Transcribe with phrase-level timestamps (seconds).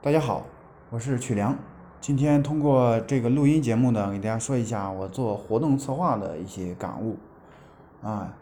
[0.00, 0.46] 大家好，
[0.90, 1.58] 我是曲良。
[2.00, 7.16] 今天通过这个录音节目呢，给大家说一下我做活动策划的一些感悟。
[8.00, 8.32] 啊，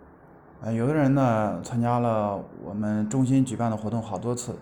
[0.60, 4.54] 呃，有的人呢参加了我们中心举办的活动好多次，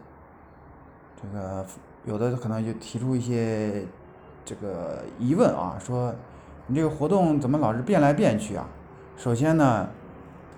[1.21, 1.67] 这个
[2.04, 3.85] 有的可能就提出一些
[4.45, 6.15] 这个疑问啊，说
[6.69, 8.69] 你这个活动怎么老是变来变去啊？
[9.17, 9.88] 首先呢，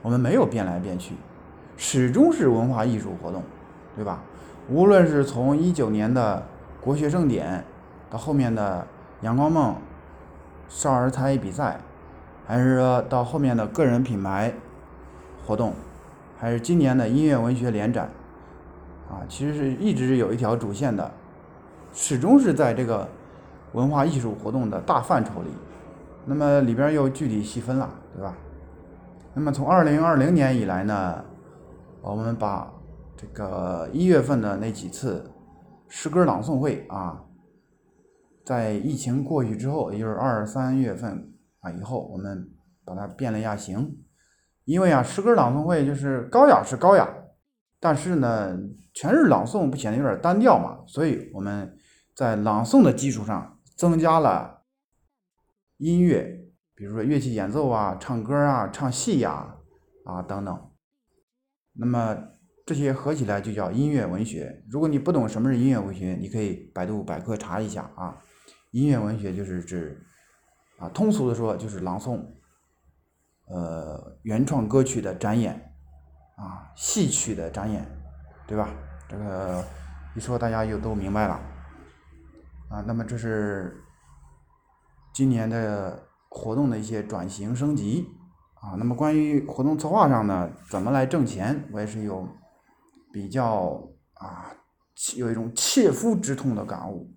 [0.03, 1.15] 我们没有变来变去，
[1.79, 3.43] 始终是文化艺术活动，
[3.97, 4.23] 对吧？
[4.69, 6.43] 无论是从一九年的
[6.81, 7.65] 国学盛典，
[8.11, 8.85] 到后面的
[9.21, 9.77] 阳光梦
[10.69, 11.79] 少儿才艺比赛，
[12.47, 14.53] 还是说到后面的个人品牌
[15.47, 15.73] 活动，
[16.37, 18.11] 还是今年的音乐文学联展，
[19.09, 21.09] 啊，其实是一直是有一条主线的，
[21.93, 23.07] 始终是在这个
[23.73, 25.51] 文化艺术活动的大范畴里，
[26.25, 28.35] 那么里边又具体细分了，对吧？
[29.33, 31.25] 那么从二零二零年以来呢，
[32.03, 32.69] 我们把
[33.19, 35.33] 这个一月份的那几次
[35.89, 37.25] 诗歌朗诵会啊，
[38.45, 42.51] 在疫情过去之后，也就是二三月份啊以后，我们
[42.85, 44.03] 把它变了一下形。
[44.65, 47.09] 因为啊，诗歌朗诵会就是高雅是高雅，
[47.81, 48.55] 但是呢，
[48.93, 50.85] 全是朗诵不显得有点单调嘛？
[50.87, 51.75] 所以我们
[52.15, 54.65] 在朗诵的基础上增加了
[55.79, 59.57] 音乐，比如说乐器演奏啊、唱歌啊、唱戏呀
[60.05, 60.71] 啊等等。
[61.73, 62.36] 那么。
[62.67, 64.65] 这些合起来就叫音乐文学。
[64.69, 68.21] 如果你不懂什么是音乐文学，你可以百度百科查一下啊。
[68.73, 70.05] 音乐文学就是指
[70.77, 72.21] 啊，通俗的说就是朗诵，
[73.47, 75.55] 呃，原创歌曲的展演
[76.37, 77.87] 啊，戏曲的展演，
[78.49, 78.69] 对吧？
[79.09, 79.65] 这个
[80.17, 81.35] 一说大家就都明白了
[82.69, 82.83] 啊。
[82.85, 83.81] 那么这是
[85.15, 88.09] 今年的活动的一些转型升级
[88.55, 88.75] 啊。
[88.77, 92.29] 那么关于活动策划上呢，怎么来挣钱，我也是有。
[93.13, 94.55] 比较啊，
[95.17, 97.15] 有一种切肤之痛的感悟，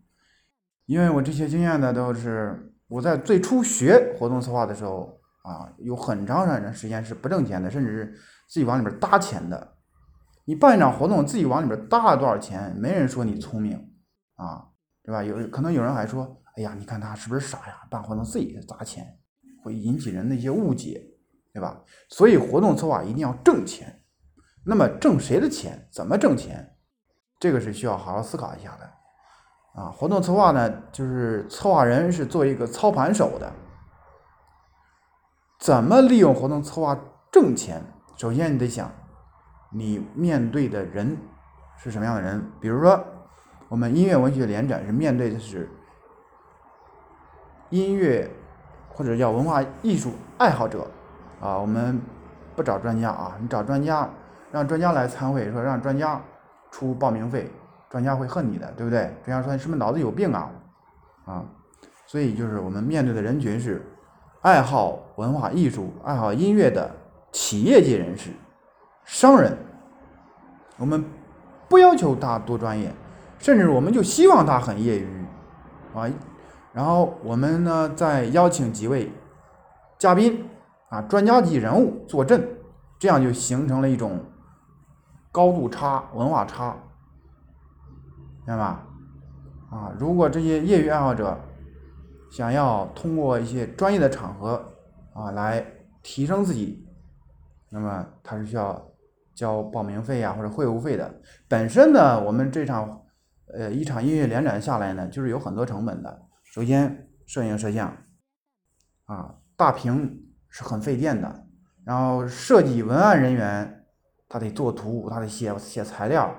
[0.85, 8.13] 因为我这些经验呢，都是我在最初学活动策划的时候啊，有很长很长时间是不挣钱的，甚至是
[8.47, 9.75] 自己往里边搭钱的。
[10.45, 13.77] 你办一场活动，自己往里边搭了多少钱，没人说你聪明
[14.35, 14.65] 啊，
[15.03, 15.23] 对吧？
[15.23, 17.87] 有可能有人还说，哎呀，你看他是不是傻呀？
[17.89, 19.19] 办活动自己砸钱，
[19.63, 21.05] 会引起人的一些误解，
[21.53, 21.83] 对吧？
[22.09, 23.98] 所以活动策划一定要挣钱。
[24.69, 25.87] 那么挣谁的钱？
[25.91, 26.75] 怎么挣钱？
[27.39, 29.81] 这个是需要好好思考一下的。
[29.81, 33.51] 啊，活动策划呢，就是策划人是做一个操盘手的。
[35.59, 36.95] 怎么利用活动策划
[37.31, 37.81] 挣钱？
[38.15, 38.91] 首先你得想，
[39.71, 41.17] 你面对的人
[41.75, 42.51] 是什么样的人？
[42.61, 43.03] 比如说，
[43.69, 45.67] 我们音乐文学联展是面对的是
[47.71, 48.29] 音乐
[48.87, 50.85] 或者叫文化艺术爱好者。
[51.41, 51.99] 啊，我们
[52.55, 54.07] 不找专家啊，你找专家。
[54.51, 56.19] 让专家来参会，说让专家
[56.71, 57.51] 出报名费，
[57.87, 59.13] 专家会恨你的，对不对？
[59.23, 60.49] 专家说你是不是脑子有病啊？
[61.25, 61.45] 啊，
[62.07, 63.85] 所以就是我们面对的人群是
[64.41, 66.89] 爱好文化艺术、爱好音乐的
[67.31, 68.31] 企业界人士、
[69.05, 69.55] 商人。
[70.77, 71.05] 我们
[71.67, 72.91] 不要求他多专业，
[73.37, 75.25] 甚至我们就希望他很业余
[75.93, 76.09] 啊。
[76.73, 79.11] 然后我们呢，再邀请几位
[79.99, 80.49] 嘉宾
[80.89, 82.47] 啊，专家级人物坐镇，
[82.97, 84.19] 这样就形成了一种。
[85.31, 86.75] 高度差，文化差，
[88.47, 88.87] 明白吧？
[89.69, 91.37] 啊，如果这些业余爱好者
[92.31, 94.65] 想要通过一些专业的场合
[95.13, 95.63] 啊来
[96.01, 96.83] 提升自己，
[97.69, 98.91] 那么他是需要
[99.35, 101.21] 交报名费呀或者会务费的。
[101.47, 102.99] 本身呢，我们这场
[103.53, 106.21] 呃一场音乐联展下来呢，就是有很多成本的。
[106.43, 107.95] 首先，摄影摄像
[109.05, 111.45] 啊，大屏是很费电的，
[111.85, 113.78] 然后设计文案人员。
[114.29, 116.31] 他得做图，他得写写材料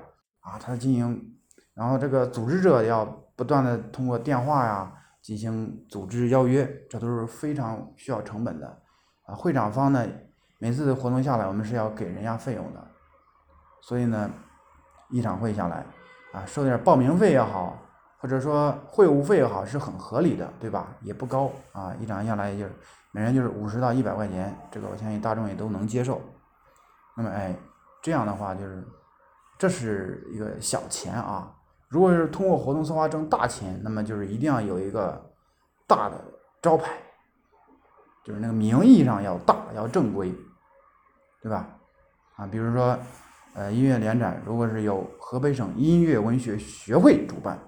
[0.43, 1.35] 啊，他经营，
[1.75, 8.67] 然后这个组织者要不断的通过电话呀进行组织邀约，这都是非常需要成本的
[9.27, 9.35] 啊。
[9.35, 10.07] 会长方呢，
[10.61, 12.81] 每次活动下来，我们是要给人家费用的，
[13.83, 14.31] 所以呢，
[15.11, 15.85] 一场会下来
[16.33, 17.77] 啊，收点报名费也好，
[18.19, 20.97] 或者说会务费也好，是很合理的，对吧？
[21.03, 22.73] 也不高啊，一场下来就是
[23.11, 26.21] 每人就是五十到一百块钱，这个我相信大众也都能接受。
[27.17, 27.53] 那么，哎。
[28.03, 28.87] 这样的话就是，
[29.59, 31.55] 这是一个小钱啊。
[31.89, 35.21] 如果是通过活动策划挣大钱，那么就是一定要有一个
[35.89, 36.17] 大的
[36.63, 36.93] 招牌，
[38.25, 40.33] 就是那个名义上要大，要正规，
[41.43, 41.69] 对吧？
[42.37, 42.97] 啊，比如说，
[43.55, 47.59] 呃，音乐联展，如果是由河北省音乐文学学会主办，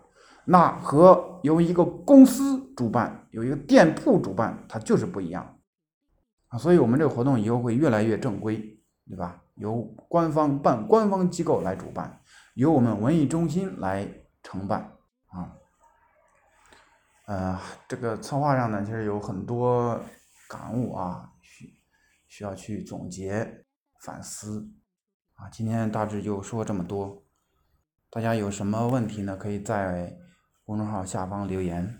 [0.44, 5.58] 那和由一个公司主办、有一个店铺主办，它就是不一样
[6.46, 6.56] 啊。
[6.56, 8.56] 所以我们这个活动以后会越来越正规，
[9.08, 9.41] 对吧？
[9.54, 12.20] 由官方办官方机构来主办，
[12.54, 14.08] 由我们文艺中心来
[14.42, 14.92] 承办
[15.28, 15.56] 啊。
[17.26, 20.00] 呃，这个策划上呢，其实有很多
[20.48, 21.72] 感悟啊，需
[22.26, 23.64] 需要去总结
[24.00, 24.68] 反思
[25.34, 25.48] 啊。
[25.50, 27.22] 今天大致就说这么多，
[28.10, 29.36] 大家有什么问题呢？
[29.36, 30.16] 可以在
[30.64, 31.98] 公众号下方留言。